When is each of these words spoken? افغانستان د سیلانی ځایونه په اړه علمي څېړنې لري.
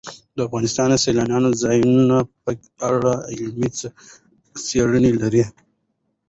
افغانستان 0.47 0.87
د 0.91 0.95
سیلانی 1.05 1.51
ځایونه 1.63 2.17
په 2.43 2.51
اړه 2.93 3.13
علمي 3.37 3.69
څېړنې 4.65 5.11
لري. 5.21 5.43